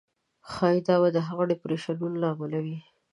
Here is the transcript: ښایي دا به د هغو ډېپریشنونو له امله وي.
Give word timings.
ښایي 0.51 0.79
دا 0.87 0.95
به 1.01 1.09
د 1.13 1.17
هغو 1.27 1.43
ډېپریشنونو 1.51 2.15
له 2.23 2.27
امله 2.33 2.59
وي. 2.65 2.77